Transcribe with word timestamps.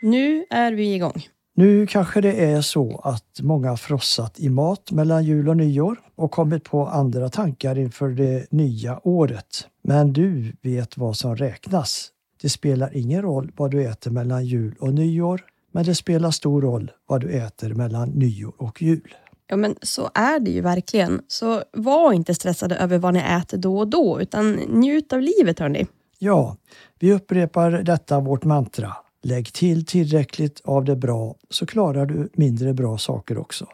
Nu 0.00 0.44
är 0.50 0.72
vi 0.72 0.94
igång. 0.94 1.26
Nu 1.54 1.86
kanske 1.86 2.20
det 2.20 2.44
är 2.44 2.60
så 2.60 3.00
att 3.04 3.40
många 3.42 3.76
frossat 3.76 4.40
i 4.40 4.48
mat 4.48 4.92
mellan 4.92 5.24
jul 5.24 5.48
och 5.48 5.56
nyår 5.56 6.00
och 6.16 6.30
kommit 6.30 6.64
på 6.64 6.86
andra 6.86 7.28
tankar 7.28 7.78
inför 7.78 8.08
det 8.08 8.46
nya 8.50 9.00
året. 9.02 9.68
Men 9.82 10.12
du 10.12 10.52
vet 10.62 10.96
vad 10.96 11.16
som 11.16 11.36
räknas. 11.36 12.10
Det 12.42 12.48
spelar 12.48 12.96
ingen 12.96 13.22
roll 13.22 13.52
vad 13.56 13.70
du 13.70 13.84
äter 13.84 14.10
mellan 14.10 14.46
jul 14.46 14.74
och 14.80 14.94
nyår, 14.94 15.40
men 15.72 15.84
det 15.84 15.94
spelar 15.94 16.30
stor 16.30 16.62
roll 16.62 16.90
vad 17.06 17.20
du 17.20 17.30
äter 17.32 17.74
mellan 17.74 18.08
nyår 18.08 18.54
och 18.58 18.82
jul. 18.82 19.14
Ja, 19.46 19.56
men 19.56 19.76
så 19.82 20.10
är 20.14 20.40
det 20.40 20.50
ju 20.50 20.60
verkligen. 20.60 21.20
Så 21.28 21.62
var 21.72 22.12
inte 22.12 22.34
stressade 22.34 22.76
över 22.76 22.98
vad 22.98 23.14
ni 23.14 23.20
äter 23.20 23.58
då 23.58 23.78
och 23.78 23.88
då, 23.88 24.20
utan 24.20 24.52
njut 24.52 25.12
av 25.12 25.20
livet 25.20 25.58
hörni. 25.58 25.86
Ja, 26.18 26.56
vi 26.98 27.12
upprepar 27.12 27.70
detta 27.70 28.20
vårt 28.20 28.44
mantra. 28.44 28.96
Lägg 29.22 29.52
till 29.52 29.86
tillräckligt 29.86 30.60
av 30.64 30.84
det 30.84 30.96
bra 30.96 31.36
så 31.50 31.66
klarar 31.66 32.06
du 32.06 32.30
mindre 32.32 32.74
bra 32.74 32.98
saker 32.98 33.38
också. 33.38 33.66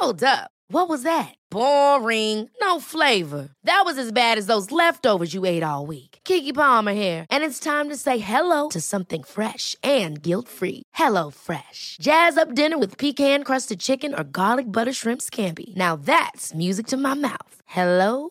Hold 0.00 0.22
up. 0.22 0.50
What 0.72 0.88
was 0.88 1.02
that? 1.02 1.34
Boring. 1.50 2.48
No 2.62 2.80
flavor. 2.80 3.48
That 3.64 3.82
was 3.84 3.98
as 3.98 4.12
bad 4.12 4.38
as 4.38 4.46
those 4.46 4.70
leftovers 4.70 5.34
you 5.34 5.44
ate 5.44 5.66
all 5.66 5.86
week. 5.86 6.18
Kiki 6.24 6.52
Palmer 6.52 6.92
here, 6.92 7.26
and 7.30 7.44
it's 7.44 7.60
time 7.60 7.88
to 7.90 7.96
say 7.96 8.18
hello 8.18 8.68
to 8.68 8.80
something 8.80 9.24
fresh 9.24 9.76
and 9.82 10.22
guilt-free. 10.22 10.82
Hello 10.94 11.30
Fresh. 11.30 11.96
Jazz 12.00 12.38
up 12.38 12.54
dinner 12.54 12.78
with 12.78 12.98
pecan-crusted 12.98 13.80
chicken 13.80 14.14
or 14.14 14.24
garlic 14.24 14.66
butter 14.66 14.92
shrimp 14.92 15.20
scampi. 15.20 15.76
Now 15.76 15.96
that's 15.96 16.54
music 16.54 16.86
to 16.86 16.96
my 16.96 17.14
mouth. 17.14 17.54
Hello 17.66 18.30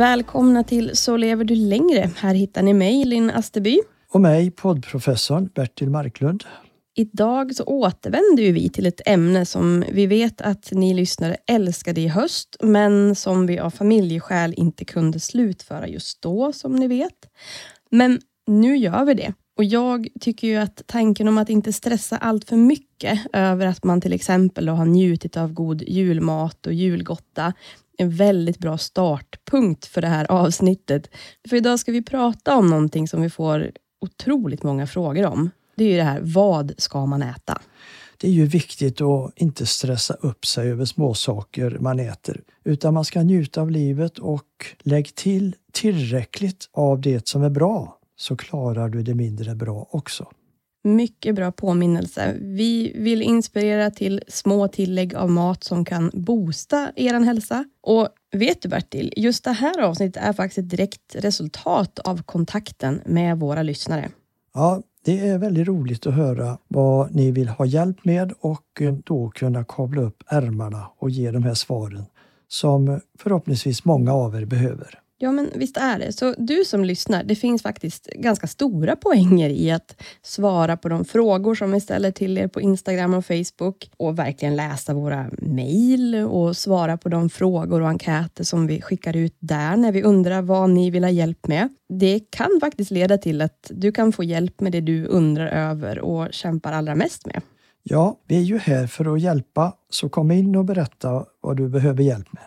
Välkomna 0.00 0.64
till 0.64 0.96
Så 0.96 1.16
lever 1.16 1.44
du 1.44 1.54
längre. 1.54 2.10
Här 2.16 2.34
hittar 2.34 2.62
ni 2.62 2.74
mig, 2.74 3.04
Linn 3.04 3.30
Asterby. 3.30 3.80
Och 4.12 4.20
mig, 4.20 4.50
poddprofessorn 4.50 5.50
Bertil 5.54 5.90
Marklund. 5.90 6.44
Idag 6.96 7.54
så 7.54 7.64
återvänder 7.64 8.52
vi 8.52 8.68
till 8.68 8.86
ett 8.86 9.00
ämne 9.06 9.46
som 9.46 9.84
vi 9.92 10.06
vet 10.06 10.40
att 10.40 10.68
ni 10.72 10.94
lyssnare 10.94 11.36
älskade 11.46 12.00
i 12.00 12.08
höst, 12.08 12.56
men 12.62 13.14
som 13.14 13.46
vi 13.46 13.58
av 13.58 13.70
familjeskäl 13.70 14.54
inte 14.56 14.84
kunde 14.84 15.20
slutföra 15.20 15.88
just 15.88 16.22
då, 16.22 16.52
som 16.52 16.76
ni 16.76 16.88
vet. 16.88 17.28
Men 17.90 18.20
nu 18.46 18.76
gör 18.76 19.04
vi 19.04 19.14
det. 19.14 19.34
Och 19.56 19.64
jag 19.64 20.08
tycker 20.20 20.48
ju 20.48 20.56
att 20.56 20.82
tanken 20.86 21.28
om 21.28 21.38
att 21.38 21.50
inte 21.50 21.72
stressa 21.72 22.16
allt 22.16 22.48
för 22.48 22.56
mycket 22.56 23.20
över 23.32 23.66
att 23.66 23.84
man 23.84 24.00
till 24.00 24.12
exempel 24.12 24.68
har 24.68 24.84
njutit 24.84 25.36
av 25.36 25.52
god 25.52 25.82
julmat 25.82 26.66
och 26.66 26.72
julgotta 26.72 27.52
en 28.00 28.10
väldigt 28.10 28.58
bra 28.58 28.78
startpunkt 28.78 29.86
för 29.86 30.00
det 30.00 30.08
här 30.08 30.30
avsnittet. 30.30 31.10
För 31.48 31.56
idag 31.56 31.78
ska 31.78 31.92
vi 31.92 32.02
prata 32.02 32.56
om 32.56 32.66
någonting 32.66 33.08
som 33.08 33.22
vi 33.22 33.30
får 33.30 33.70
otroligt 34.00 34.62
många 34.62 34.86
frågor 34.86 35.26
om. 35.26 35.50
Det 35.76 35.84
är 35.84 35.88
ju 35.88 35.96
det 35.96 36.02
här, 36.02 36.20
vad 36.22 36.72
ska 36.78 37.06
man 37.06 37.22
äta? 37.22 37.60
Det 38.16 38.28
är 38.28 38.32
ju 38.32 38.46
viktigt 38.46 39.00
att 39.00 39.32
inte 39.36 39.66
stressa 39.66 40.14
upp 40.14 40.46
sig 40.46 40.70
över 40.70 40.84
småsaker 40.84 41.76
man 41.80 42.00
äter, 42.00 42.42
utan 42.64 42.94
man 42.94 43.04
ska 43.04 43.22
njuta 43.22 43.60
av 43.60 43.70
livet 43.70 44.18
och 44.18 44.66
lägg 44.78 45.14
till 45.14 45.54
tillräckligt 45.72 46.68
av 46.72 47.00
det 47.00 47.28
som 47.28 47.42
är 47.42 47.50
bra, 47.50 47.98
så 48.16 48.36
klarar 48.36 48.88
du 48.88 49.02
det 49.02 49.14
mindre 49.14 49.54
bra 49.54 49.86
också. 49.90 50.26
Mycket 50.82 51.34
bra 51.34 51.52
påminnelse. 51.52 52.36
Vi 52.40 52.92
vill 52.94 53.22
inspirera 53.22 53.90
till 53.90 54.22
små 54.28 54.68
tillägg 54.68 55.14
av 55.14 55.30
mat 55.30 55.64
som 55.64 55.84
kan 55.84 56.10
boosta 56.14 56.92
er 56.96 57.20
hälsa. 57.20 57.64
Och 57.82 58.08
vet 58.32 58.62
du 58.62 58.68
Bertil, 58.68 59.12
just 59.16 59.44
det 59.44 59.52
här 59.52 59.80
avsnittet 59.80 60.22
är 60.22 60.32
faktiskt 60.32 60.58
ett 60.58 60.70
direkt 60.70 61.14
resultat 61.14 61.98
av 61.98 62.22
kontakten 62.22 63.00
med 63.06 63.38
våra 63.38 63.62
lyssnare. 63.62 64.10
Ja, 64.54 64.82
det 65.04 65.28
är 65.28 65.38
väldigt 65.38 65.68
roligt 65.68 66.06
att 66.06 66.14
höra 66.14 66.58
vad 66.68 67.14
ni 67.14 67.30
vill 67.30 67.48
ha 67.48 67.66
hjälp 67.66 68.04
med 68.04 68.32
och 68.40 68.82
då 69.04 69.30
kunna 69.30 69.64
kavla 69.64 70.02
upp 70.02 70.22
ärmarna 70.26 70.90
och 70.98 71.10
ge 71.10 71.30
de 71.30 71.42
här 71.42 71.54
svaren 71.54 72.04
som 72.48 73.00
förhoppningsvis 73.18 73.84
många 73.84 74.12
av 74.12 74.34
er 74.36 74.44
behöver. 74.44 74.98
Ja, 75.22 75.32
men 75.32 75.50
visst 75.54 75.76
är 75.76 75.98
det. 75.98 76.12
Så 76.12 76.34
du 76.38 76.64
som 76.64 76.84
lyssnar, 76.84 77.24
det 77.24 77.34
finns 77.34 77.62
faktiskt 77.62 78.06
ganska 78.06 78.46
stora 78.46 78.96
poänger 78.96 79.50
i 79.50 79.70
att 79.70 80.02
svara 80.22 80.76
på 80.76 80.88
de 80.88 81.04
frågor 81.04 81.54
som 81.54 81.72
vi 81.72 81.80
ställer 81.80 82.10
till 82.10 82.38
er 82.38 82.48
på 82.48 82.60
Instagram 82.60 83.14
och 83.14 83.26
Facebook 83.26 83.90
och 83.96 84.18
verkligen 84.18 84.56
läsa 84.56 84.94
våra 84.94 85.26
mejl 85.38 86.14
och 86.14 86.56
svara 86.56 86.96
på 86.96 87.08
de 87.08 87.30
frågor 87.30 87.82
och 87.82 87.88
enkäter 87.88 88.44
som 88.44 88.66
vi 88.66 88.80
skickar 88.80 89.16
ut 89.16 89.36
där 89.38 89.76
när 89.76 89.92
vi 89.92 90.02
undrar 90.02 90.42
vad 90.42 90.70
ni 90.70 90.90
vill 90.90 91.04
ha 91.04 91.10
hjälp 91.10 91.46
med. 91.46 91.68
Det 91.88 92.20
kan 92.30 92.58
faktiskt 92.60 92.90
leda 92.90 93.18
till 93.18 93.42
att 93.42 93.70
du 93.70 93.92
kan 93.92 94.12
få 94.12 94.24
hjälp 94.24 94.60
med 94.60 94.72
det 94.72 94.80
du 94.80 95.06
undrar 95.06 95.46
över 95.46 95.98
och 95.98 96.28
kämpar 96.30 96.72
allra 96.72 96.94
mest 96.94 97.26
med. 97.26 97.42
Ja, 97.82 98.18
vi 98.26 98.36
är 98.36 98.40
ju 98.40 98.58
här 98.58 98.86
för 98.86 99.14
att 99.14 99.20
hjälpa, 99.20 99.72
så 99.90 100.08
kom 100.08 100.30
in 100.30 100.56
och 100.56 100.64
berätta 100.64 101.24
vad 101.40 101.56
du 101.56 101.68
behöver 101.68 102.02
hjälp 102.02 102.32
med. 102.32 102.42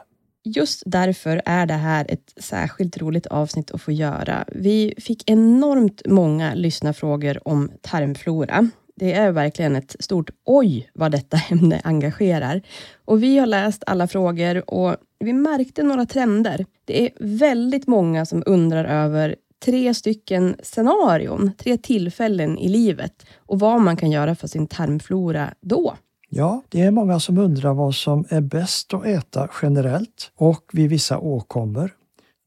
Just 0.45 0.83
därför 0.85 1.41
är 1.45 1.65
det 1.65 1.73
här 1.73 2.05
ett 2.09 2.33
särskilt 2.37 2.97
roligt 2.97 3.25
avsnitt 3.25 3.71
att 3.71 3.81
få 3.81 3.91
göra. 3.91 4.45
Vi 4.47 4.93
fick 4.97 5.29
enormt 5.29 6.01
många 6.05 6.53
lyssnarfrågor 6.53 7.47
om 7.47 7.71
tarmflora. 7.81 8.69
Det 8.95 9.13
är 9.13 9.31
verkligen 9.31 9.75
ett 9.75 9.95
stort 9.99 10.29
oj 10.45 10.90
vad 10.93 11.11
detta 11.11 11.37
ämne 11.51 11.81
engagerar. 11.84 12.61
Och 13.05 13.23
vi 13.23 13.37
har 13.37 13.45
läst 13.45 13.84
alla 13.85 14.07
frågor 14.07 14.69
och 14.69 14.95
vi 15.19 15.34
märkte 15.34 15.84
några 15.84 16.05
trender. 16.05 16.66
Det 16.85 17.05
är 17.05 17.09
väldigt 17.19 17.87
många 17.87 18.25
som 18.25 18.43
undrar 18.46 18.85
över 18.85 19.35
tre 19.66 19.93
stycken 19.93 20.55
scenarion, 20.63 21.51
tre 21.57 21.78
tillfällen 21.78 22.57
i 22.57 22.67
livet 22.67 23.25
och 23.37 23.59
vad 23.59 23.81
man 23.81 23.97
kan 23.97 24.11
göra 24.11 24.35
för 24.35 24.47
sin 24.47 24.67
tarmflora 24.67 25.53
då. 25.61 25.96
Ja, 26.35 26.62
det 26.70 26.82
är 26.82 26.91
många 26.91 27.20
som 27.20 27.38
undrar 27.38 27.74
vad 27.74 27.96
som 27.96 28.26
är 28.30 28.41
bäst 28.41 28.94
att 28.94 29.06
äta 29.06 29.50
generellt 29.62 30.32
och 30.35 30.70
vid 30.74 30.90
vissa 30.90 31.20
åkommor. 31.20 31.91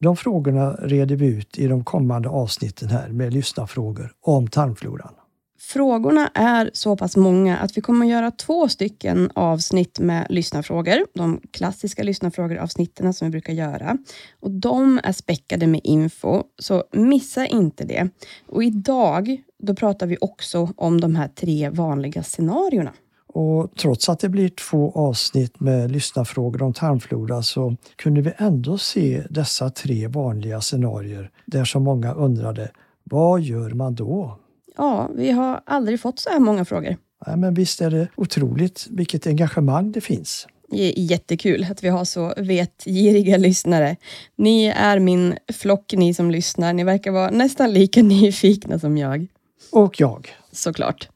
De 0.01 0.17
frågorna 0.17 0.73
reder 0.73 1.17
vi 1.17 1.27
ut 1.27 1.59
i 1.59 1.67
de 1.67 1.85
kommande 1.85 2.29
avsnitten 2.29 2.89
här 2.89 3.09
med 3.09 3.35
lyssnarfrågor 3.35 4.13
om 4.21 4.49
tarmfloran. 4.49 5.15
Frågorna 5.59 6.31
är 6.35 6.71
så 6.73 6.97
pass 6.97 7.17
många 7.17 7.59
att 7.59 7.77
vi 7.77 7.81
kommer 7.81 8.07
att 8.07 8.13
göra 8.13 8.31
två 8.31 8.69
stycken 8.69 9.31
avsnitt 9.35 9.99
med 10.01 10.27
lyssnarfrågor. 10.31 11.07
De 11.15 11.41
klassiska 11.51 12.03
lyssnarfrågor-avsnitten 12.03 13.15
som 13.15 13.27
vi 13.27 13.31
brukar 13.31 13.53
göra. 13.53 13.99
Och 14.41 14.51
De 14.51 15.01
är 15.05 15.13
späckade 15.13 15.67
med 15.67 15.81
info, 15.85 16.43
så 16.59 16.85
missa 16.93 17.47
inte 17.47 17.85
det. 17.85 18.09
Och 18.49 18.65
idag 18.65 19.43
då 19.63 19.75
pratar 19.75 20.07
vi 20.07 20.17
också 20.21 20.69
om 20.77 21.01
de 21.01 21.17
här 21.17 21.29
tre 21.29 21.69
vanliga 21.69 22.23
scenarierna. 22.23 22.93
Och 23.39 23.71
trots 23.77 24.09
att 24.09 24.21
det 24.21 24.29
blir 24.29 24.49
två 24.49 24.93
avsnitt 24.95 25.61
med 25.61 25.91
lyssnarfrågor 25.91 26.63
om 26.63 26.73
tarmflora 26.73 27.43
så 27.43 27.77
kunde 27.97 28.21
vi 28.21 28.33
ändå 28.37 28.79
se 28.79 29.23
dessa 29.31 29.71
tre 29.71 30.07
vanliga 30.07 30.61
scenarier 30.61 31.31
där 31.45 31.65
så 31.65 31.81
många 31.81 32.13
undrade 32.15 32.71
vad 33.05 33.41
gör 33.41 33.71
man 33.71 33.95
då? 33.95 34.39
Ja, 34.77 35.11
vi 35.15 35.31
har 35.31 35.61
aldrig 35.67 36.01
fått 36.01 36.19
så 36.19 36.31
här 36.31 36.41
många 36.41 36.65
frågor. 36.65 36.97
Ja, 37.27 37.37
men 37.37 37.55
visst 37.55 37.81
är 37.81 37.91
det 37.91 38.09
otroligt 38.15 38.87
vilket 38.91 39.27
engagemang 39.27 39.93
det 39.93 40.01
finns. 40.01 40.47
Det 40.71 40.99
är 40.99 41.03
jättekul 41.03 41.67
att 41.71 41.85
vi 41.85 41.89
har 41.89 42.05
så 42.05 42.35
vetgiriga 42.37 43.37
lyssnare. 43.37 43.97
Ni 44.37 44.67
är 44.67 44.99
min 44.99 45.35
flock, 45.53 45.93
ni 45.97 46.15
som 46.15 46.31
lyssnar. 46.31 46.73
Ni 46.73 46.85
verkar 46.85 47.11
vara 47.11 47.31
nästan 47.31 47.73
lika 47.73 48.03
nyfikna 48.03 48.79
som 48.79 48.97
jag. 48.97 49.27
Och 49.73 50.01
jag. 50.01 50.29
Såklart. 50.53 51.09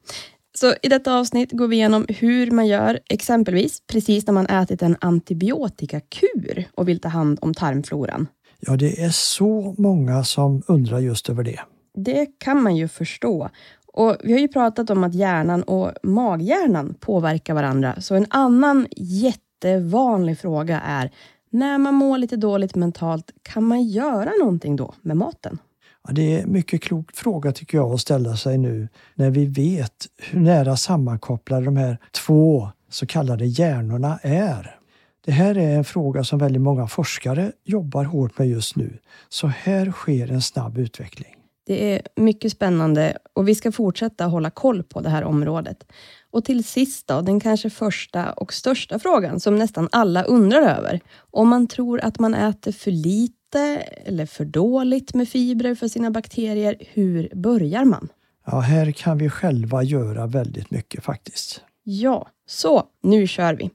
Så 0.61 0.73
i 0.81 0.87
detta 0.89 1.13
avsnitt 1.19 1.51
går 1.51 1.67
vi 1.67 1.75
igenom 1.75 2.05
hur 2.09 2.51
man 2.51 2.67
gör, 2.67 2.99
exempelvis 3.09 3.81
precis 3.87 4.27
när 4.27 4.33
man 4.33 4.45
ätit 4.45 4.81
en 4.81 4.97
antibiotikakur 5.01 6.65
och 6.75 6.87
vill 6.87 6.99
ta 6.99 7.09
hand 7.09 7.39
om 7.41 7.53
tarmfloran. 7.53 8.27
Ja, 8.59 8.75
det 8.75 9.01
är 9.03 9.09
så 9.09 9.75
många 9.77 10.23
som 10.23 10.63
undrar 10.67 10.99
just 10.99 11.29
över 11.29 11.43
det. 11.43 11.59
Det 11.95 12.25
kan 12.37 12.63
man 12.63 12.75
ju 12.75 12.87
förstå. 12.87 13.49
Och 13.93 14.17
Vi 14.23 14.31
har 14.31 14.39
ju 14.39 14.47
pratat 14.47 14.89
om 14.89 15.03
att 15.03 15.15
hjärnan 15.15 15.63
och 15.63 15.91
maghjärnan 16.03 16.95
påverkar 16.99 17.53
varandra. 17.53 18.01
Så 18.01 18.15
en 18.15 18.25
annan 18.29 18.87
jättevanlig 18.97 20.39
fråga 20.39 20.79
är, 20.79 21.11
när 21.49 21.77
man 21.77 21.93
mår 21.93 22.17
lite 22.17 22.35
dåligt 22.35 22.75
mentalt, 22.75 23.31
kan 23.41 23.63
man 23.63 23.83
göra 23.83 24.31
någonting 24.39 24.75
då 24.75 24.93
med 25.01 25.17
maten? 25.17 25.59
Ja, 26.07 26.13
det 26.13 26.35
är 26.35 26.43
en 26.43 26.51
mycket 26.51 26.81
klok 26.81 27.15
fråga 27.15 27.51
tycker 27.51 27.77
jag 27.77 27.93
att 27.93 28.01
ställa 28.01 28.37
sig 28.37 28.57
nu 28.57 28.87
när 29.15 29.29
vi 29.29 29.45
vet 29.45 30.07
hur 30.17 30.39
nära 30.39 30.77
sammankopplade 30.77 31.65
de 31.65 31.77
här 31.77 31.97
två 32.11 32.69
så 32.89 33.05
kallade 33.05 33.45
hjärnorna 33.45 34.19
är. 34.21 34.77
Det 35.25 35.31
här 35.31 35.57
är 35.57 35.75
en 35.75 35.83
fråga 35.83 36.23
som 36.23 36.39
väldigt 36.39 36.61
många 36.61 36.87
forskare 36.87 37.51
jobbar 37.63 38.03
hårt 38.03 38.37
med 38.37 38.47
just 38.47 38.75
nu. 38.75 38.97
Så 39.29 39.47
här 39.47 39.91
sker 39.91 40.31
en 40.31 40.41
snabb 40.41 40.77
utveckling. 40.77 41.35
Det 41.65 41.93
är 41.93 42.01
mycket 42.15 42.51
spännande 42.51 43.17
och 43.33 43.47
vi 43.47 43.55
ska 43.55 43.71
fortsätta 43.71 44.25
hålla 44.25 44.49
koll 44.49 44.83
på 44.83 45.01
det 45.01 45.09
här 45.09 45.23
området. 45.23 45.83
Och 46.31 46.45
till 46.45 46.63
sist 46.63 47.07
då, 47.07 47.21
den 47.21 47.39
kanske 47.39 47.69
första 47.69 48.33
och 48.33 48.53
största 48.53 48.99
frågan 48.99 49.39
som 49.39 49.55
nästan 49.55 49.89
alla 49.91 50.23
undrar 50.23 50.61
över. 50.61 50.99
Om 51.31 51.49
man 51.49 51.67
tror 51.67 52.01
att 52.01 52.19
man 52.19 52.33
äter 52.33 52.71
för 52.71 52.91
lite 52.91 53.40
eller 53.59 54.25
för 54.25 54.45
dåligt 54.45 55.13
med 55.13 55.29
fibrer 55.29 55.75
för 55.75 55.87
sina 55.87 56.11
bakterier, 56.11 56.75
hur 56.79 57.29
börjar 57.35 57.85
man? 57.85 58.09
Ja, 58.45 58.59
här 58.59 58.91
kan 58.91 59.17
vi 59.17 59.29
själva 59.29 59.83
göra 59.83 60.27
väldigt 60.27 60.71
mycket 60.71 61.03
faktiskt. 61.03 61.61
Ja, 61.83 62.27
så 62.45 62.83
nu 63.03 63.27
kör 63.27 63.53
vi. 63.53 63.69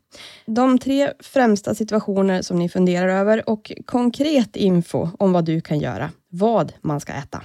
De 0.46 0.78
tre 0.78 1.12
främsta 1.20 1.74
situationer 1.74 2.42
som 2.42 2.58
ni 2.58 2.68
funderar 2.68 3.08
över 3.08 3.50
och 3.50 3.72
konkret 3.84 4.56
info 4.56 5.08
om 5.18 5.32
vad 5.32 5.44
du 5.44 5.60
kan 5.60 5.78
göra, 5.78 6.10
vad 6.30 6.72
man 6.80 7.00
ska 7.00 7.12
äta. 7.12 7.42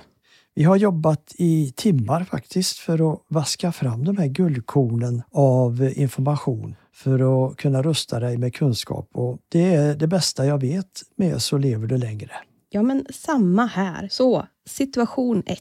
Vi 0.55 0.63
har 0.63 0.75
jobbat 0.75 1.35
i 1.37 1.73
timmar 1.75 2.23
faktiskt 2.23 2.77
för 2.77 3.13
att 3.13 3.19
vaska 3.27 3.71
fram 3.71 4.05
de 4.05 4.17
här 4.17 4.27
guldkornen 4.27 5.23
av 5.31 5.91
information 5.95 6.75
för 6.93 7.49
att 7.49 7.57
kunna 7.57 7.81
rusta 7.81 8.19
dig 8.19 8.37
med 8.37 8.55
kunskap 8.55 9.09
och 9.13 9.37
det 9.49 9.75
är 9.75 9.95
det 9.95 10.07
bästa 10.07 10.45
jag 10.45 10.61
vet 10.61 11.01
med 11.15 11.41
Så 11.41 11.57
lever 11.57 11.87
du 11.87 11.97
längre. 11.97 12.31
Ja, 12.69 12.81
men 12.81 13.05
samma 13.09 13.65
här. 13.65 14.07
Så, 14.11 14.47
situation 14.69 15.43
1. 15.45 15.59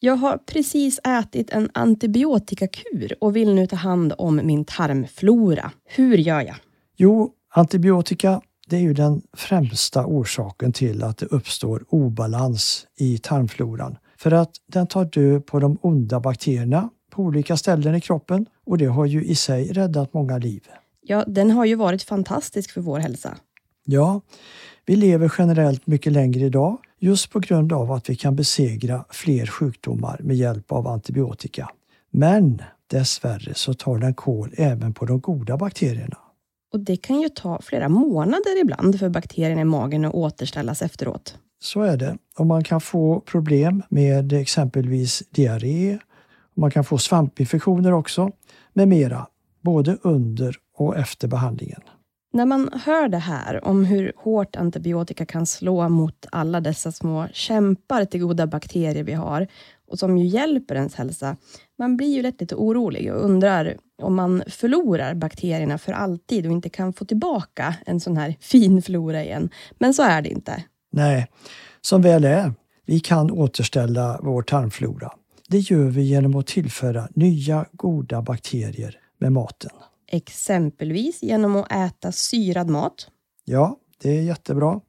Jag 0.00 0.16
har 0.16 0.38
precis 0.38 1.00
ätit 1.04 1.50
en 1.50 1.70
antibiotikakur 1.74 3.14
och 3.20 3.36
vill 3.36 3.54
nu 3.54 3.66
ta 3.66 3.76
hand 3.76 4.12
om 4.18 4.40
min 4.44 4.64
tarmflora. 4.64 5.72
Hur 5.84 6.16
gör 6.16 6.40
jag? 6.40 6.56
Jo, 6.96 7.32
antibiotika 7.54 8.40
det 8.68 8.76
är 8.76 8.80
ju 8.80 8.94
den 8.94 9.22
främsta 9.36 10.06
orsaken 10.06 10.72
till 10.72 11.02
att 11.02 11.18
det 11.18 11.26
uppstår 11.26 11.84
obalans 11.88 12.86
i 12.96 13.18
tarmfloran. 13.18 13.96
För 14.18 14.30
att 14.30 14.50
den 14.66 14.86
tar 14.86 15.04
död 15.04 15.46
på 15.46 15.60
de 15.60 15.78
onda 15.82 16.20
bakterierna 16.20 16.90
på 17.10 17.22
olika 17.22 17.56
ställen 17.56 17.94
i 17.94 18.00
kroppen 18.00 18.46
och 18.66 18.78
det 18.78 18.86
har 18.86 19.06
ju 19.06 19.24
i 19.24 19.34
sig 19.34 19.72
räddat 19.72 20.14
många 20.14 20.38
liv. 20.38 20.68
Ja, 21.00 21.24
den 21.26 21.50
har 21.50 21.64
ju 21.64 21.74
varit 21.74 22.02
fantastisk 22.02 22.70
för 22.70 22.80
vår 22.80 22.98
hälsa. 22.98 23.36
Ja, 23.84 24.20
vi 24.86 24.96
lever 24.96 25.32
generellt 25.38 25.86
mycket 25.86 26.12
längre 26.12 26.44
idag 26.44 26.78
just 26.98 27.30
på 27.30 27.40
grund 27.40 27.72
av 27.72 27.92
att 27.92 28.10
vi 28.10 28.16
kan 28.16 28.36
besegra 28.36 29.04
fler 29.10 29.46
sjukdomar 29.46 30.20
med 30.22 30.36
hjälp 30.36 30.72
av 30.72 30.86
antibiotika. 30.86 31.70
Men 32.10 32.62
dessvärre 32.86 33.54
så 33.54 33.74
tar 33.74 33.98
den 33.98 34.14
kål 34.14 34.54
även 34.56 34.94
på 34.94 35.06
de 35.06 35.20
goda 35.20 35.56
bakterierna. 35.56 36.18
Och 36.72 36.80
det 36.80 36.96
kan 36.96 37.20
ju 37.20 37.28
ta 37.28 37.60
flera 37.62 37.88
månader 37.88 38.60
ibland 38.60 38.98
för 38.98 39.08
bakterierna 39.08 39.60
i 39.60 39.64
magen 39.64 40.04
att 40.04 40.14
återställas 40.14 40.82
efteråt. 40.82 41.38
Så 41.60 41.82
är 41.82 41.96
det. 41.96 42.18
Och 42.38 42.46
man 42.46 42.64
kan 42.64 42.80
få 42.80 43.20
problem 43.20 43.82
med 43.88 44.32
exempelvis 44.32 45.22
diarré. 45.30 45.98
Man 46.58 46.70
kan 46.70 46.84
få 46.84 46.98
svampinfektioner 46.98 47.92
också, 47.92 48.30
med 48.72 48.88
mera, 48.88 49.26
både 49.60 49.98
under 50.02 50.56
och 50.76 50.96
efter 50.96 51.28
behandlingen. 51.28 51.80
När 52.32 52.46
man 52.46 52.70
hör 52.84 53.08
det 53.08 53.18
här 53.18 53.64
om 53.64 53.84
hur 53.84 54.12
hårt 54.16 54.56
antibiotika 54.56 55.26
kan 55.26 55.46
slå 55.46 55.88
mot 55.88 56.26
alla 56.32 56.60
dessa 56.60 56.92
små 56.92 57.26
kämpar 57.32 58.04
till 58.04 58.20
goda 58.20 58.46
bakterier 58.46 59.04
vi 59.04 59.12
har 59.12 59.46
och 59.90 59.98
som 59.98 60.18
ju 60.18 60.26
hjälper 60.26 60.74
ens 60.74 60.94
hälsa, 60.94 61.36
man 61.78 61.96
blir 61.96 62.14
ju 62.14 62.22
lätt 62.22 62.40
lite 62.40 62.54
orolig 62.54 63.12
och 63.12 63.24
undrar 63.24 63.76
om 64.02 64.14
man 64.14 64.42
förlorar 64.46 65.14
bakterierna 65.14 65.78
för 65.78 65.92
alltid 65.92 66.46
och 66.46 66.52
inte 66.52 66.68
kan 66.68 66.92
få 66.92 67.04
tillbaka 67.04 67.74
en 67.86 68.00
sån 68.00 68.16
här 68.16 68.36
fin 68.40 68.82
flora 68.82 69.24
igen. 69.24 69.50
Men 69.78 69.94
så 69.94 70.02
är 70.02 70.22
det 70.22 70.28
inte. 70.28 70.64
Nej, 70.92 71.26
som 71.80 72.02
väl 72.02 72.24
är. 72.24 72.52
Vi 72.86 73.00
kan 73.00 73.30
återställa 73.30 74.20
vår 74.22 74.42
tarmflora. 74.42 75.12
Det 75.50 75.58
gör 75.58 75.88
vi 75.88 76.02
genom 76.02 76.36
att 76.36 76.46
tillföra 76.46 77.08
nya 77.14 77.66
goda 77.72 78.22
bakterier 78.22 79.00
med 79.18 79.32
maten. 79.32 79.70
Exempelvis 80.06 81.22
genom 81.22 81.56
att 81.56 81.72
äta 81.72 82.12
syrad 82.12 82.70
mat. 82.70 83.08
Ja, 83.44 83.76
det 84.02 84.18
är 84.18 84.22
jättebra. 84.22 84.80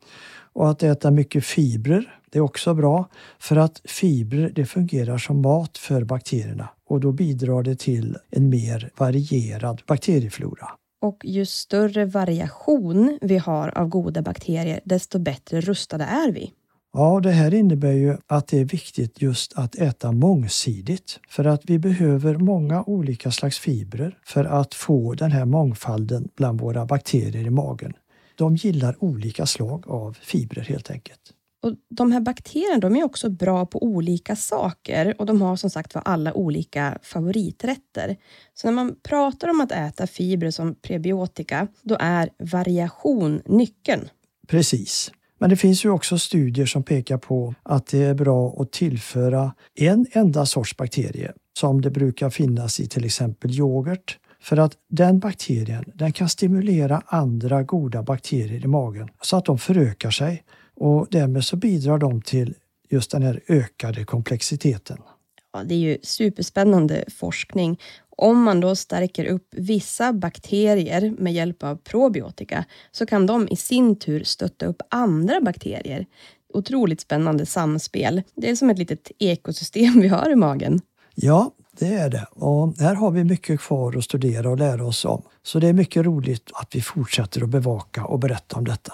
Och 0.53 0.69
att 0.69 0.83
äta 0.83 1.11
mycket 1.11 1.45
fibrer, 1.45 2.19
det 2.29 2.39
är 2.39 2.41
också 2.41 2.73
bra. 2.73 3.09
För 3.39 3.55
att 3.55 3.81
fibrer 3.85 4.51
det 4.55 4.65
fungerar 4.65 5.17
som 5.17 5.41
mat 5.41 5.77
för 5.77 6.03
bakterierna 6.03 6.69
och 6.85 6.99
då 6.99 7.11
bidrar 7.11 7.63
det 7.63 7.79
till 7.79 8.17
en 8.29 8.49
mer 8.49 8.91
varierad 8.97 9.81
bakterieflora. 9.87 10.69
Och 11.01 11.25
ju 11.25 11.45
större 11.45 12.05
variation 12.05 13.19
vi 13.21 13.37
har 13.37 13.77
av 13.77 13.87
goda 13.87 14.21
bakterier, 14.21 14.79
desto 14.83 15.19
bättre 15.19 15.61
rustade 15.61 16.03
är 16.03 16.31
vi. 16.31 16.53
Ja, 16.99 17.19
det 17.19 17.31
här 17.31 17.53
innebär 17.53 17.91
ju 17.91 18.17
att 18.27 18.47
det 18.47 18.59
är 18.59 18.65
viktigt 18.65 19.21
just 19.21 19.53
att 19.57 19.75
äta 19.75 20.11
mångsidigt. 20.11 21.19
För 21.29 21.45
att 21.45 21.61
vi 21.65 21.79
behöver 21.79 22.37
många 22.37 22.83
olika 22.83 23.31
slags 23.31 23.59
fibrer 23.59 24.17
för 24.25 24.45
att 24.45 24.73
få 24.73 25.13
den 25.13 25.31
här 25.31 25.45
mångfalden 25.45 26.29
bland 26.35 26.61
våra 26.61 26.85
bakterier 26.85 27.47
i 27.47 27.49
magen. 27.49 27.93
De 28.35 28.55
gillar 28.55 29.03
olika 29.03 29.45
slag 29.45 29.87
av 29.87 30.17
fibrer 30.21 30.63
helt 30.63 30.91
enkelt. 30.91 31.19
Och 31.63 31.73
De 31.89 32.11
här 32.11 32.19
bakterierna 32.19 32.79
de 32.79 32.95
är 32.95 33.03
också 33.03 33.29
bra 33.29 33.65
på 33.65 33.83
olika 33.83 34.35
saker 34.35 35.15
och 35.19 35.25
de 35.25 35.41
har 35.41 35.55
som 35.55 35.69
sagt 35.69 35.95
var 35.95 36.01
alla 36.05 36.33
olika 36.33 36.97
favoriträtter. 37.03 38.17
Så 38.53 38.67
när 38.67 38.73
man 38.73 38.95
pratar 39.03 39.49
om 39.49 39.61
att 39.61 39.71
äta 39.71 40.07
fibrer 40.07 40.51
som 40.51 40.75
prebiotika, 40.75 41.67
då 41.81 41.97
är 41.99 42.29
variation 42.39 43.41
nyckeln. 43.45 44.09
Precis. 44.47 45.11
Men 45.39 45.49
det 45.49 45.55
finns 45.55 45.85
ju 45.85 45.89
också 45.89 46.17
studier 46.17 46.65
som 46.65 46.83
pekar 46.83 47.17
på 47.17 47.55
att 47.63 47.87
det 47.87 48.03
är 48.03 48.13
bra 48.13 48.55
att 48.61 48.71
tillföra 48.71 49.53
en 49.75 50.05
enda 50.11 50.45
sorts 50.45 50.77
bakterie 50.77 51.31
som 51.59 51.81
det 51.81 51.91
brukar 51.91 52.29
finnas 52.29 52.79
i 52.79 52.87
till 52.87 53.05
exempel 53.05 53.51
yoghurt. 53.51 54.17
För 54.41 54.57
att 54.57 54.73
den 54.89 55.19
bakterien 55.19 55.85
den 55.95 56.11
kan 56.11 56.29
stimulera 56.29 57.01
andra 57.05 57.63
goda 57.63 58.03
bakterier 58.03 58.65
i 58.65 58.67
magen 58.67 59.09
så 59.21 59.37
att 59.37 59.45
de 59.45 59.57
förökar 59.57 60.11
sig 60.11 60.43
och 60.75 61.07
därmed 61.11 61.43
så 61.45 61.55
bidrar 61.55 61.97
de 61.97 62.21
till 62.21 62.55
just 62.89 63.11
den 63.11 63.23
här 63.23 63.41
ökade 63.47 64.05
komplexiteten. 64.05 64.97
Ja, 65.53 65.63
det 65.63 65.73
är 65.73 65.79
ju 65.79 65.97
superspännande 66.03 67.03
forskning. 67.17 67.79
Om 68.17 68.43
man 68.43 68.59
då 68.59 68.75
stärker 68.75 69.25
upp 69.25 69.47
vissa 69.51 70.13
bakterier 70.13 71.13
med 71.17 71.33
hjälp 71.33 71.63
av 71.63 71.75
probiotika 71.75 72.65
så 72.91 73.05
kan 73.05 73.25
de 73.25 73.47
i 73.47 73.55
sin 73.55 73.95
tur 73.95 74.23
stötta 74.23 74.65
upp 74.65 74.81
andra 74.89 75.41
bakterier. 75.41 76.05
Otroligt 76.53 77.01
spännande 77.01 77.45
samspel. 77.45 78.21
Det 78.35 78.49
är 78.49 78.55
som 78.55 78.69
ett 78.69 78.77
litet 78.77 79.11
ekosystem 79.19 80.01
vi 80.01 80.07
har 80.07 80.31
i 80.31 80.35
magen. 80.35 80.81
Ja, 81.15 81.51
det 81.71 81.93
är 81.93 82.09
det. 82.09 82.27
Och 82.31 82.77
här 82.77 82.95
har 82.95 83.11
vi 83.11 83.23
mycket 83.23 83.59
kvar 83.59 83.97
att 83.97 84.03
studera 84.03 84.49
och 84.49 84.57
lära 84.57 84.85
oss 84.85 85.05
om. 85.05 85.21
Så 85.43 85.59
det 85.59 85.67
är 85.67 85.73
mycket 85.73 86.05
roligt 86.05 86.51
att 86.53 86.75
vi 86.75 86.81
fortsätter 86.81 87.43
att 87.43 87.49
bevaka 87.49 88.05
och 88.05 88.19
berätta 88.19 88.57
om 88.57 88.65
detta. 88.65 88.93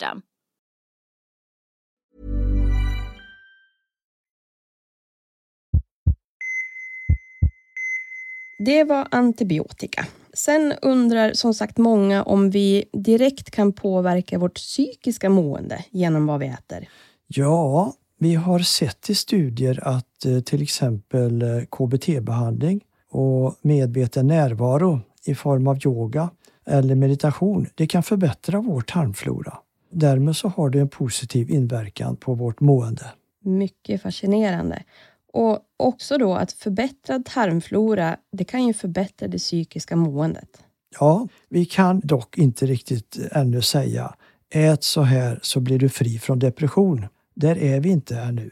Det 8.65 8.83
var 8.83 9.07
antibiotika. 9.11 10.05
Sen 10.33 10.73
undrar 10.81 11.33
som 11.33 11.53
sagt 11.53 11.77
många 11.77 12.23
om 12.23 12.49
vi 12.49 12.85
direkt 12.93 13.51
kan 13.51 13.73
påverka 13.73 14.39
vårt 14.39 14.55
psykiska 14.55 15.29
mående 15.29 15.85
genom 15.89 16.27
vad 16.27 16.39
vi 16.39 16.47
äter. 16.47 16.87
Ja, 17.27 17.93
vi 18.17 18.35
har 18.35 18.59
sett 18.59 19.09
i 19.09 19.15
studier 19.15 19.87
att 19.87 20.25
eh, 20.25 20.39
till 20.39 20.61
exempel 20.61 21.41
eh, 21.41 21.47
KBT-behandling 21.71 22.81
och 23.09 23.55
medveten 23.61 24.27
närvaro 24.27 24.99
i 25.25 25.35
form 25.35 25.67
av 25.67 25.79
yoga 25.85 26.29
eller 26.65 26.95
meditation, 26.95 27.67
det 27.75 27.87
kan 27.87 28.03
förbättra 28.03 28.61
vår 28.61 28.81
tarmflora. 28.81 29.57
Därmed 29.91 30.35
så 30.35 30.47
har 30.47 30.69
det 30.69 30.79
en 30.79 30.89
positiv 30.89 31.49
inverkan 31.49 32.15
på 32.15 32.33
vårt 32.33 32.59
mående. 32.59 33.05
Mycket 33.43 34.01
fascinerande. 34.01 34.83
Och 35.33 35.59
också 35.77 36.17
då 36.17 36.33
att 36.33 36.51
förbättrad 36.51 37.25
tarmflora, 37.25 38.17
det 38.31 38.43
kan 38.43 38.67
ju 38.67 38.73
förbättra 38.73 39.27
det 39.27 39.37
psykiska 39.37 39.95
måendet. 39.95 40.63
Ja, 40.99 41.27
vi 41.49 41.65
kan 41.65 41.99
dock 41.99 42.37
inte 42.37 42.65
riktigt 42.65 43.19
ännu 43.31 43.61
säga 43.61 44.15
ät 44.53 44.83
så 44.83 45.01
här 45.01 45.39
så 45.41 45.59
blir 45.59 45.79
du 45.79 45.89
fri 45.89 46.19
från 46.19 46.39
depression. 46.39 47.07
Där 47.35 47.57
är 47.57 47.79
vi 47.79 47.89
inte 47.89 48.19
ännu. 48.19 48.51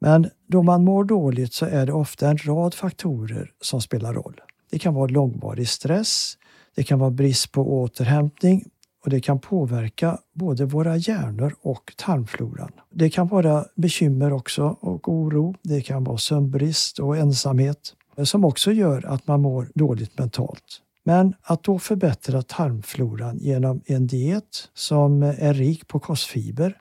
Men 0.00 0.30
då 0.46 0.62
man 0.62 0.84
mår 0.84 1.04
dåligt 1.04 1.52
så 1.52 1.66
är 1.66 1.86
det 1.86 1.92
ofta 1.92 2.30
en 2.30 2.38
rad 2.38 2.74
faktorer 2.74 3.52
som 3.60 3.80
spelar 3.80 4.14
roll. 4.14 4.40
Det 4.70 4.78
kan 4.78 4.94
vara 4.94 5.06
långvarig 5.06 5.68
stress, 5.68 6.38
det 6.74 6.82
kan 6.82 6.98
vara 6.98 7.10
brist 7.10 7.52
på 7.52 7.80
återhämtning 7.80 8.64
och 9.04 9.10
det 9.10 9.20
kan 9.20 9.38
påverka 9.38 10.18
både 10.34 10.64
våra 10.64 10.96
hjärnor 10.96 11.54
och 11.62 11.92
tarmfloran. 11.96 12.72
Det 12.90 13.10
kan 13.10 13.28
vara 13.28 13.64
bekymmer 13.74 14.32
också 14.32 14.76
och 14.80 15.08
oro. 15.08 15.54
Det 15.62 15.80
kan 15.80 16.04
vara 16.04 16.18
sömnbrist 16.18 16.98
och 16.98 17.16
ensamhet 17.16 17.94
som 18.24 18.44
också 18.44 18.72
gör 18.72 19.06
att 19.06 19.26
man 19.26 19.40
mår 19.40 19.68
dåligt 19.74 20.18
mentalt. 20.18 20.82
Men 21.04 21.34
att 21.42 21.62
då 21.62 21.78
förbättra 21.78 22.42
tarmfloran 22.42 23.38
genom 23.38 23.80
en 23.86 24.06
diet 24.06 24.68
som 24.74 25.22
är 25.22 25.54
rik 25.54 25.88
på 25.88 26.00
kostfiber 26.00 26.76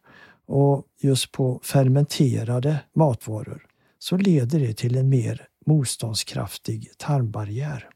och 0.47 0.85
just 1.01 1.31
på 1.31 1.59
fermenterade 1.63 2.79
matvaror 2.95 3.65
så 3.99 4.17
leder 4.17 4.59
det 4.59 4.73
till 4.73 4.97
en 4.97 5.09
mer 5.09 5.47
motståndskraftig 5.65 6.91
tarmbarriär. 6.97 7.89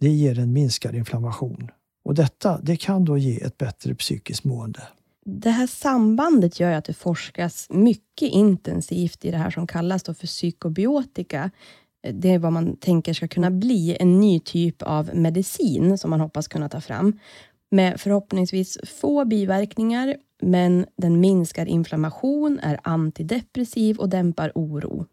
Det 0.00 0.08
ger 0.08 0.38
en 0.38 0.52
minskad 0.52 0.94
inflammation 0.94 1.70
och 2.10 2.16
detta 2.16 2.60
det 2.62 2.76
kan 2.76 3.04
då 3.04 3.18
ge 3.18 3.40
ett 3.40 3.58
bättre 3.58 3.94
psykiskt 3.94 4.44
mående. 4.44 4.82
Det 5.24 5.50
här 5.50 5.66
sambandet 5.66 6.60
gör 6.60 6.72
att 6.72 6.84
det 6.84 6.92
forskas 6.92 7.66
mycket 7.70 8.28
intensivt 8.28 9.24
i 9.24 9.30
det 9.30 9.36
här 9.36 9.50
som 9.50 9.66
kallas 9.66 10.02
då 10.02 10.14
för 10.14 10.26
psykobiotika. 10.26 11.50
Det 12.12 12.30
är 12.30 12.38
vad 12.38 12.52
man 12.52 12.76
tänker 12.76 13.14
ska 13.14 13.28
kunna 13.28 13.50
bli 13.50 13.96
en 14.00 14.20
ny 14.20 14.40
typ 14.40 14.82
av 14.82 15.10
medicin 15.14 15.98
som 15.98 16.10
man 16.10 16.20
hoppas 16.20 16.48
kunna 16.48 16.68
ta 16.68 16.80
fram. 16.80 17.18
Med 17.70 18.00
förhoppningsvis 18.00 18.78
få 19.00 19.24
biverkningar, 19.24 20.16
men 20.42 20.86
den 20.96 21.20
minskar 21.20 21.66
inflammation, 21.66 22.58
är 22.62 22.80
antidepressiv 22.82 23.98
och 23.98 24.08
dämpar 24.08 24.52
oro. 24.54 25.06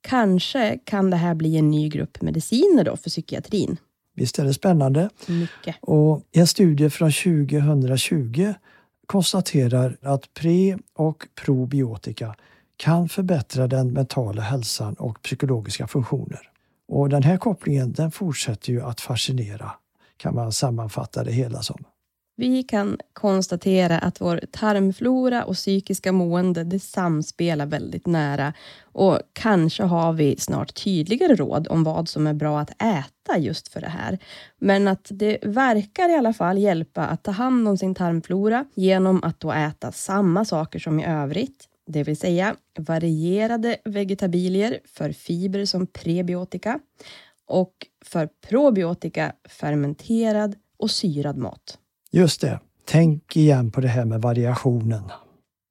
Kanske 0.00 0.78
kan 0.84 1.10
det 1.10 1.16
här 1.16 1.34
bli 1.34 1.56
en 1.56 1.70
ny 1.70 1.88
grupp 1.88 2.22
mediciner 2.22 2.84
då 2.84 2.96
för 2.96 3.10
psykiatrin. 3.10 3.76
Visst 4.20 4.38
är 4.38 4.44
det 4.44 4.54
spännande? 4.54 5.10
Mycket. 5.26 5.76
Och 5.80 6.22
en 6.32 6.46
studie 6.46 6.90
från 6.90 7.12
2020 7.12 8.54
konstaterar 9.06 9.96
att 10.02 10.34
pre 10.34 10.78
och 10.94 11.26
probiotika 11.34 12.34
kan 12.76 13.08
förbättra 13.08 13.66
den 13.66 13.92
mentala 13.92 14.42
hälsan 14.42 14.94
och 14.94 15.22
psykologiska 15.22 15.86
funktioner. 15.86 16.40
Och 16.88 17.08
den 17.08 17.22
här 17.22 17.36
kopplingen 17.36 17.92
den 17.92 18.10
fortsätter 18.10 18.72
ju 18.72 18.82
att 18.82 19.00
fascinera, 19.00 19.70
kan 20.16 20.34
man 20.34 20.52
sammanfatta 20.52 21.24
det 21.24 21.32
hela 21.32 21.62
som. 21.62 21.84
Vi 22.40 22.62
kan 22.62 22.98
konstatera 23.12 23.98
att 23.98 24.20
vår 24.20 24.40
tarmflora 24.50 25.44
och 25.44 25.54
psykiska 25.54 26.12
mående 26.12 26.64
det 26.64 26.78
samspelar 26.78 27.66
väldigt 27.66 28.06
nära 28.06 28.52
och 28.82 29.18
kanske 29.32 29.82
har 29.82 30.12
vi 30.12 30.36
snart 30.36 30.74
tydligare 30.74 31.34
råd 31.34 31.68
om 31.68 31.84
vad 31.84 32.08
som 32.08 32.26
är 32.26 32.34
bra 32.34 32.60
att 32.60 32.82
äta 32.82 33.38
just 33.38 33.68
för 33.68 33.80
det 33.80 33.88
här. 33.88 34.18
Men 34.58 34.88
att 34.88 35.06
det 35.10 35.38
verkar 35.42 36.08
i 36.08 36.14
alla 36.14 36.32
fall 36.32 36.58
hjälpa 36.58 37.06
att 37.06 37.22
ta 37.22 37.30
hand 37.30 37.68
om 37.68 37.78
sin 37.78 37.94
tarmflora 37.94 38.64
genom 38.74 39.24
att 39.24 39.40
då 39.40 39.52
äta 39.52 39.92
samma 39.92 40.44
saker 40.44 40.78
som 40.78 41.00
i 41.00 41.06
övrigt, 41.06 41.68
det 41.86 42.02
vill 42.02 42.16
säga 42.16 42.56
varierade 42.78 43.76
vegetabilier 43.84 44.78
för 44.84 45.12
fiber 45.12 45.64
som 45.64 45.86
prebiotika 45.86 46.80
och 47.46 47.86
för 48.04 48.28
probiotika 48.48 49.32
fermenterad 49.48 50.56
och 50.76 50.90
syrad 50.90 51.36
mat. 51.36 51.79
Just 52.12 52.40
det. 52.40 52.60
Tänk 52.84 53.36
igen 53.36 53.70
på 53.70 53.80
det 53.80 53.88
här 53.88 54.04
med 54.04 54.22
variationen. 54.22 55.02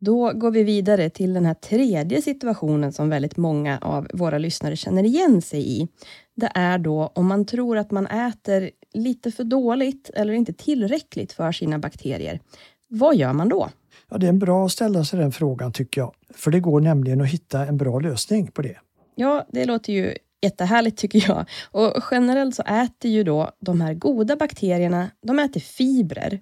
Då 0.02 0.32
går 0.34 0.52
vi 0.52 0.64
vidare 0.64 1.10
till 1.10 1.34
den 1.34 1.46
här 1.46 1.54
tredje 1.54 2.22
situationen 2.22 2.94
som 2.94 3.10
väldigt 3.10 3.38
många 3.38 3.78
av 3.82 4.08
våra 4.14 4.38
lyssnare 4.38 4.76
känner 4.76 5.04
igen 5.04 5.42
sig 5.42 5.82
i. 5.82 5.88
Det 6.36 6.52
är 6.56 6.78
då 6.78 7.12
om 7.16 7.28
man 7.28 7.46
tror 7.46 7.78
att 7.78 7.92
man 7.92 8.08
äter 8.08 8.70
lite 8.94 9.32
för 9.32 9.44
dåligt 9.44 10.10
eller 10.14 10.34
inte 10.34 10.54
tillräckligt 10.54 11.32
för 11.32 11.52
sina 11.52 11.80
bakterier. 11.80 12.40
Vad 12.88 13.16
gör 13.16 13.34
man 13.34 13.50
då? 13.50 13.70
Ja, 14.10 14.18
det 14.18 14.26
är 14.26 14.30
en 14.30 14.40
bra 14.40 14.66
att 14.66 14.72
ställa 14.72 15.06
sig 15.06 15.20
den 15.20 15.32
frågan 15.32 15.72
tycker 15.72 16.02
jag. 16.02 16.14
För 16.34 16.52
det 16.52 16.60
går 16.60 16.82
nämligen 16.82 17.22
att 17.22 17.28
hitta 17.28 17.66
en 17.66 17.78
bra 17.78 18.00
lösning 18.00 18.48
på 18.48 18.62
det. 18.62 18.78
Ja, 19.16 19.46
det 19.52 19.66
låter 19.66 19.94
ju 19.94 20.16
jättehärligt 20.42 20.98
tycker 20.98 21.24
jag. 21.28 21.46
Och 21.72 22.04
generellt 22.12 22.56
så 22.56 22.62
äter 22.62 23.12
ju 23.12 23.24
då 23.24 23.52
de 23.60 23.82
här 23.82 23.94
goda 23.94 24.36
bakterierna, 24.36 25.12
de 25.28 25.40
äter 25.40 25.60
fibrer. 25.60 26.40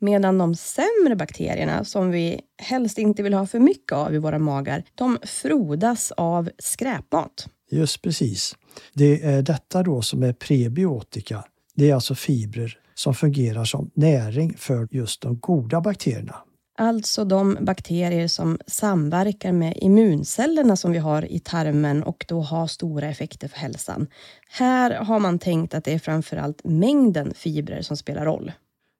Medan 0.00 0.38
de 0.38 0.54
sämre 0.54 1.16
bakterierna, 1.16 1.84
som 1.84 2.10
vi 2.10 2.40
helst 2.62 2.98
inte 2.98 3.22
vill 3.22 3.34
ha 3.34 3.46
för 3.46 3.58
mycket 3.58 3.92
av 3.92 4.14
i 4.14 4.18
våra 4.18 4.38
magar, 4.38 4.84
de 4.94 5.18
frodas 5.22 6.12
av 6.12 6.50
skräpmat. 6.58 7.48
Just 7.70 8.02
precis. 8.02 8.56
Det 8.92 9.22
är 9.24 9.42
detta 9.42 9.82
då 9.82 10.02
som 10.02 10.22
är 10.22 10.32
prebiotika. 10.32 11.44
Det 11.74 11.90
är 11.90 11.94
alltså 11.94 12.14
fibrer 12.14 12.78
som 12.94 13.14
fungerar 13.14 13.64
som 13.64 13.90
näring 13.94 14.54
för 14.58 14.88
just 14.90 15.20
de 15.20 15.38
goda 15.38 15.80
bakterierna. 15.80 16.36
Alltså 16.80 17.24
de 17.24 17.58
bakterier 17.60 18.28
som 18.28 18.58
samverkar 18.66 19.52
med 19.52 19.74
immuncellerna 19.76 20.76
som 20.76 20.92
vi 20.92 20.98
har 20.98 21.32
i 21.32 21.38
tarmen 21.38 22.02
och 22.02 22.24
då 22.28 22.40
har 22.40 22.66
stora 22.66 23.08
effekter 23.08 23.48
för 23.48 23.58
hälsan. 23.58 24.06
Här 24.50 24.90
har 24.90 25.18
man 25.18 25.38
tänkt 25.38 25.74
att 25.74 25.84
det 25.84 25.92
är 25.92 25.98
framförallt 25.98 26.64
mängden 26.64 27.34
fibrer 27.34 27.82
som 27.82 27.96
spelar 27.96 28.24
roll. 28.24 28.52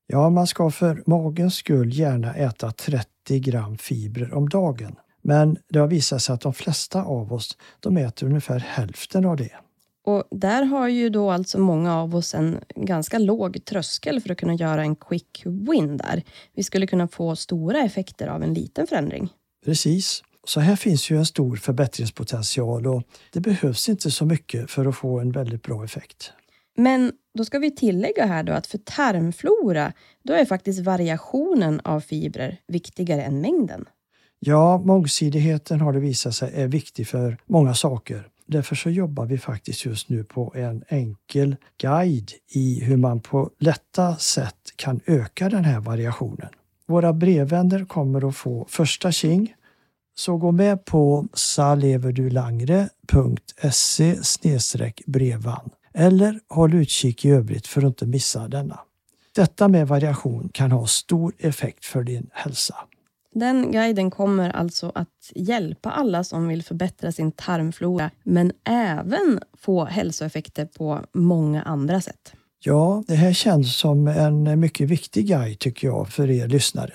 Ja, 0.07 0.31
man 0.31 0.47
ska 0.47 0.71
för 0.71 1.03
magens 1.07 1.55
skull 1.55 1.93
gärna 1.93 2.35
äta 2.35 2.71
30 2.71 3.07
gram 3.41 3.79
fibrer 3.79 4.35
om 4.35 4.49
dagen. 4.49 4.97
Men 5.23 5.57
det 5.69 5.79
har 5.79 5.87
visat 5.87 6.23
sig 6.23 6.35
att 6.35 6.41
de 6.41 6.55
flesta 6.55 7.03
av 7.03 7.33
oss 7.33 7.59
de 7.81 7.97
äter 7.97 8.27
ungefär 8.27 8.59
hälften 8.59 9.25
av 9.25 9.37
det. 9.37 9.53
Och 10.09 10.25
där 10.31 10.63
har 10.63 10.89
ju 10.89 11.09
då 11.09 11.31
alltså 11.31 11.59
många 11.59 11.97
av 11.97 12.17
oss 12.17 12.35
en 12.35 12.61
ganska 12.77 13.19
låg 13.19 13.65
tröskel 13.65 14.21
för 14.21 14.31
att 14.31 14.39
kunna 14.39 14.55
göra 14.55 14.83
en 14.83 14.97
quick 14.97 15.43
win 15.45 15.97
där. 15.97 16.23
Vi 16.55 16.63
skulle 16.63 16.87
kunna 16.87 17.09
få 17.09 17.37
stora 17.37 17.81
effekter 17.81 18.27
av 18.27 18.43
en 18.43 18.55
liten 18.55 18.87
förändring. 18.87 19.29
Precis. 19.65 20.23
Så 20.45 20.61
här 20.61 20.77
finns 20.77 21.11
ju 21.11 21.17
en 21.19 21.27
stor 21.27 21.57
förbättringspotential 21.57 22.87
och 22.87 23.03
det 23.33 23.41
behövs 23.41 23.89
inte 23.89 24.11
så 24.11 24.25
mycket 24.25 24.71
för 24.71 24.87
att 24.87 24.97
få 24.97 25.19
en 25.21 25.33
väldigt 25.33 25.63
bra 25.63 25.85
effekt. 25.85 26.33
Men 26.77 27.13
då 27.35 27.45
ska 27.45 27.59
vi 27.59 27.71
tillägga 27.71 28.27
här 28.27 28.43
då 28.43 28.53
att 28.53 28.67
för 28.67 28.79
tarmflora, 28.79 29.93
då 30.23 30.33
är 30.33 30.45
faktiskt 30.45 30.81
variationen 30.81 31.81
av 31.81 32.01
fibrer 32.01 32.61
viktigare 32.69 33.23
än 33.23 33.41
mängden. 33.41 33.85
Ja, 34.39 34.79
mångsidigheten 34.79 35.81
har 35.81 35.93
det 35.93 36.01
visat 36.01 36.35
sig 36.35 36.53
är 36.55 36.69
viktig 36.69 37.09
för 37.09 37.37
många 37.47 37.75
saker. 37.75 38.29
Därför 38.51 38.77
så 38.77 38.91
jobbar 38.91 39.27
vi 39.27 39.39
faktiskt 39.39 39.85
just 39.85 40.09
nu 40.09 40.25
på 40.25 40.53
en 40.57 40.85
enkel 40.89 41.57
guide 41.81 42.31
i 42.49 42.85
hur 42.85 42.97
man 42.97 43.21
på 43.21 43.51
lätta 43.59 44.17
sätt 44.17 44.73
kan 44.77 45.01
öka 45.07 45.49
den 45.49 45.65
här 45.65 45.81
variationen. 45.81 46.49
Våra 46.87 47.13
brevvänner 47.13 47.85
kommer 47.85 48.29
att 48.29 48.37
få 48.37 48.67
första 48.69 49.13
tjing 49.13 49.55
så 50.17 50.37
gå 50.37 50.53
med 50.53 50.85
på 50.85 51.29
saleverdulangre.se 51.33 54.19
brevan 55.07 55.71
eller 55.95 56.41
håll 56.49 56.75
utkik 56.75 57.25
i 57.25 57.31
övrigt 57.31 57.67
för 57.67 57.81
att 57.81 57.87
inte 57.87 58.07
missa 58.07 58.49
denna. 58.49 58.81
Detta 59.35 59.69
med 59.69 59.89
variation 59.89 60.49
kan 60.53 60.73
ha 60.73 60.87
stor 60.87 61.33
effekt 61.39 61.85
för 61.85 62.03
din 62.03 62.31
hälsa. 62.33 62.77
Den 63.39 63.73
guiden 63.73 64.11
kommer 64.11 64.51
alltså 64.51 64.93
att 64.95 65.33
hjälpa 65.35 65.91
alla 65.91 66.25
som 66.25 66.49
vill 66.49 66.63
förbättra 66.63 67.13
sin 67.13 67.33
tarmflora, 67.33 68.11
men 68.23 68.53
även 68.65 69.41
få 69.59 69.85
hälsoeffekter 69.85 70.65
på 70.65 71.01
många 71.15 71.63
andra 71.63 72.01
sätt. 72.01 72.33
Ja, 72.61 73.05
det 73.07 73.15
här 73.15 73.33
känns 73.33 73.77
som 73.77 74.09
en 74.09 74.61
mycket 74.61 74.89
viktig 74.89 75.27
guide 75.27 75.59
tycker 75.59 75.87
jag 75.87 76.09
för 76.09 76.31
er 76.31 76.49
lyssnare. 76.49 76.93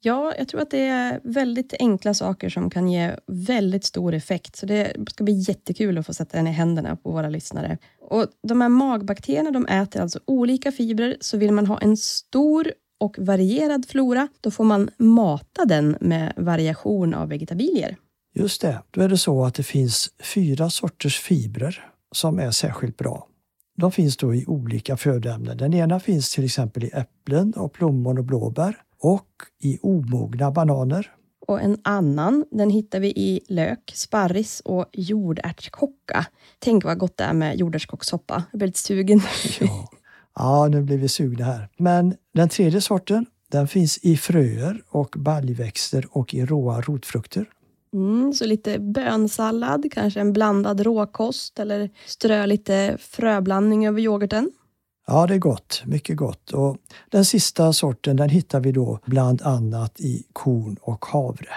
Ja, 0.00 0.34
jag 0.38 0.48
tror 0.48 0.60
att 0.60 0.70
det 0.70 0.86
är 0.86 1.20
väldigt 1.24 1.74
enkla 1.78 2.14
saker 2.14 2.48
som 2.48 2.70
kan 2.70 2.88
ge 2.88 3.12
väldigt 3.26 3.84
stor 3.84 4.14
effekt. 4.14 4.56
Så 4.56 4.66
det 4.66 4.92
ska 5.10 5.24
bli 5.24 5.34
jättekul 5.48 5.98
att 5.98 6.06
få 6.06 6.14
sätta 6.14 6.36
den 6.36 6.46
i 6.46 6.50
händerna 6.50 6.96
på 6.96 7.10
våra 7.10 7.28
lyssnare. 7.28 7.78
Och 8.00 8.26
De 8.48 8.60
här 8.60 8.68
magbakterierna 8.68 9.50
de 9.50 9.66
äter 9.66 10.02
alltså 10.02 10.20
olika 10.24 10.72
fibrer, 10.72 11.16
så 11.20 11.36
vill 11.36 11.52
man 11.52 11.66
ha 11.66 11.78
en 11.78 11.96
stor 11.96 12.72
och 12.98 13.16
varierad 13.18 13.86
flora, 13.88 14.28
då 14.40 14.50
får 14.50 14.64
man 14.64 14.90
mata 14.96 15.64
den 15.64 15.96
med 16.00 16.32
variation 16.36 17.14
av 17.14 17.28
vegetabilier. 17.28 17.96
Just 18.34 18.60
det, 18.60 18.82
då 18.90 19.00
är 19.00 19.08
det 19.08 19.18
så 19.18 19.44
att 19.44 19.54
det 19.54 19.62
finns 19.62 20.10
fyra 20.34 20.70
sorters 20.70 21.18
fibrer 21.18 21.84
som 22.12 22.38
är 22.38 22.50
särskilt 22.50 22.96
bra. 22.96 23.26
De 23.76 23.92
finns 23.92 24.16
då 24.16 24.34
i 24.34 24.46
olika 24.46 24.96
födoämnen. 24.96 25.56
Den 25.56 25.74
ena 25.74 26.00
finns 26.00 26.34
till 26.34 26.44
exempel 26.44 26.84
i 26.84 26.90
äpplen 26.94 27.52
och 27.52 27.72
plommon 27.72 28.18
och 28.18 28.24
blåbär 28.24 28.76
och 29.00 29.28
i 29.62 29.78
omogna 29.82 30.50
bananer. 30.50 31.12
Och 31.46 31.60
en 31.60 31.78
annan, 31.84 32.44
den 32.50 32.70
hittar 32.70 33.00
vi 33.00 33.08
i 33.08 33.40
lök, 33.48 33.92
sparris 33.94 34.60
och 34.64 34.86
jordärtskocka. 34.92 36.26
Tänk 36.58 36.84
vad 36.84 36.98
gott 36.98 37.16
det 37.16 37.24
är 37.24 37.32
med 37.32 37.56
jordärtskockssoppa. 37.56 38.44
Jag 38.50 38.58
blir 38.58 38.68
lite 38.68 38.78
sugen. 38.78 39.20
Ja. 39.60 39.88
ja, 40.38 40.68
nu 40.68 40.82
blir 40.82 40.98
vi 40.98 41.08
sugna 41.08 41.44
här. 41.44 41.68
Men 41.76 42.14
den 42.34 42.48
tredje 42.48 42.80
sorten, 42.80 43.26
den 43.50 43.68
finns 43.68 43.98
i 43.98 44.16
fröer 44.16 44.82
och 44.88 45.14
baljväxter 45.18 46.06
och 46.10 46.34
i 46.34 46.46
råa 46.46 46.80
rotfrukter. 46.80 47.46
Mm, 47.94 48.32
så 48.32 48.44
lite 48.44 48.78
bönsallad, 48.78 49.92
kanske 49.92 50.20
en 50.20 50.32
blandad 50.32 50.80
råkost 50.80 51.58
eller 51.58 51.90
strö 52.06 52.46
lite 52.46 52.96
fröblandning 53.00 53.86
över 53.86 54.00
yoghurten. 54.00 54.50
Ja, 55.06 55.26
det 55.26 55.34
är 55.34 55.38
gott. 55.38 55.82
Mycket 55.86 56.16
gott. 56.16 56.50
Och 56.50 56.76
den 57.10 57.24
sista 57.24 57.72
sorten 57.72 58.16
den 58.16 58.28
hittar 58.28 58.60
vi 58.60 58.72
då 58.72 58.98
bland 59.04 59.42
annat 59.42 60.00
i 60.00 60.24
korn 60.32 60.76
och 60.80 61.04
havre. 61.04 61.48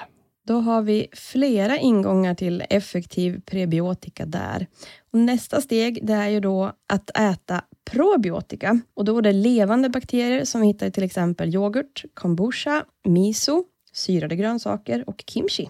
Då 0.47 0.59
har 0.59 0.81
vi 0.81 1.07
flera 1.13 1.77
ingångar 1.77 2.35
till 2.35 2.63
effektiv 2.69 3.41
prebiotika 3.45 4.25
där. 4.25 4.67
Och 5.13 5.19
nästa 5.19 5.61
steg 5.61 5.99
det 6.07 6.13
är 6.13 6.29
ju 6.29 6.39
då 6.39 6.71
att 6.89 7.17
äta 7.17 7.61
probiotika. 7.91 8.79
Och 8.93 9.05
då 9.05 9.17
är 9.17 9.21
det 9.21 9.33
levande 9.33 9.89
bakterier 9.89 10.45
som 10.45 10.61
vi 10.61 10.67
hittar 10.67 10.87
i 10.87 10.91
till 10.91 11.03
exempel 11.03 11.55
yoghurt, 11.55 12.05
kombucha, 12.13 12.85
miso, 13.05 13.63
syrade 13.93 14.35
grönsaker 14.35 15.03
och 15.09 15.23
kimchi. 15.27 15.69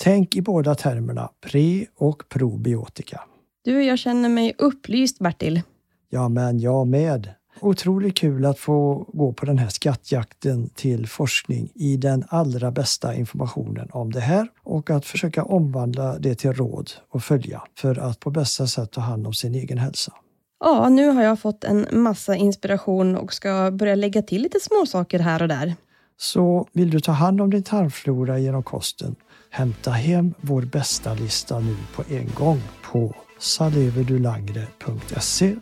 Tänk 0.00 0.36
i 0.36 0.42
båda 0.42 0.74
termerna 0.74 1.30
pre 1.40 1.86
och 1.96 2.28
probiotika. 2.28 3.20
Du, 3.64 3.84
jag 3.84 3.98
känner 3.98 4.28
mig 4.28 4.54
upplyst 4.58 5.18
Bertil. 5.18 5.62
Ja, 6.10 6.28
men 6.28 6.60
jag 6.60 6.86
med. 6.86 7.30
Otroligt 7.60 8.16
kul 8.18 8.46
att 8.46 8.58
få 8.58 9.06
gå 9.12 9.32
på 9.32 9.46
den 9.46 9.58
här 9.58 9.68
skattjakten 9.68 10.70
till 10.74 11.06
forskning 11.06 11.70
i 11.74 11.96
den 11.96 12.24
allra 12.28 12.70
bästa 12.70 13.14
informationen 13.14 13.88
om 13.92 14.12
det 14.12 14.20
här 14.20 14.48
och 14.62 14.90
att 14.90 15.06
försöka 15.06 15.44
omvandla 15.44 16.18
det 16.18 16.34
till 16.34 16.52
råd 16.52 16.90
och 17.08 17.22
följa 17.22 17.62
för 17.78 17.98
att 17.98 18.20
på 18.20 18.30
bästa 18.30 18.66
sätt 18.66 18.92
ta 18.92 19.00
hand 19.00 19.26
om 19.26 19.32
sin 19.32 19.54
egen 19.54 19.78
hälsa. 19.78 20.12
Ja, 20.60 20.88
nu 20.88 21.08
har 21.08 21.22
jag 21.22 21.40
fått 21.40 21.64
en 21.64 21.86
massa 21.92 22.36
inspiration 22.36 23.16
och 23.16 23.32
ska 23.32 23.70
börja 23.70 23.94
lägga 23.94 24.22
till 24.22 24.42
lite 24.42 24.60
småsaker 24.60 25.18
här 25.18 25.42
och 25.42 25.48
där. 25.48 25.74
Så 26.16 26.68
vill 26.72 26.90
du 26.90 27.00
ta 27.00 27.12
hand 27.12 27.40
om 27.40 27.50
din 27.50 27.62
tarmflora 27.62 28.38
genom 28.38 28.62
kosten, 28.62 29.16
hämta 29.50 29.90
hem 29.90 30.34
vår 30.40 30.62
bästa 30.62 31.14
lista 31.14 31.58
nu 31.58 31.76
på 31.94 32.04
en 32.08 32.30
gång 32.34 32.60
på 32.92 33.14
saleverdulangre.se 33.38 35.56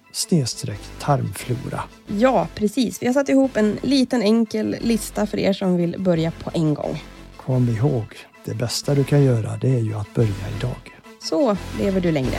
tarmflora. 1.01 1.81
Ja, 2.07 2.49
precis. 2.55 3.03
Vi 3.03 3.07
har 3.07 3.15
satt 3.15 3.29
ihop 3.29 3.57
en 3.57 3.79
liten 3.83 4.23
enkel 4.23 4.77
lista 4.81 5.27
för 5.27 5.39
er 5.39 5.53
som 5.53 5.77
vill 5.77 5.97
börja 5.99 6.31
på 6.31 6.51
en 6.55 6.75
gång. 6.75 7.03
Kom 7.37 7.69
ihåg, 7.69 8.05
det 8.45 8.55
bästa 8.55 8.95
du 8.95 9.05
kan 9.05 9.25
göra 9.25 9.57
det 9.61 9.75
är 9.75 9.81
ju 9.81 9.95
att 9.95 10.15
börja 10.15 10.51
idag. 10.59 10.93
Så 11.23 11.57
lever 11.79 12.01
du 12.01 12.13
längre. 12.13 12.39